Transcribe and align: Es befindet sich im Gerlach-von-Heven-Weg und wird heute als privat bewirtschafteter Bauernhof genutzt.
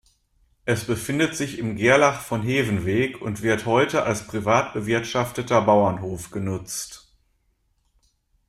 Es 0.65 0.85
befindet 0.85 1.35
sich 1.35 1.59
im 1.59 1.75
Gerlach-von-Heven-Weg 1.75 3.21
und 3.21 3.43
wird 3.43 3.67
heute 3.67 4.01
als 4.01 4.25
privat 4.25 4.73
bewirtschafteter 4.73 5.61
Bauernhof 5.61 6.31
genutzt. 6.31 7.13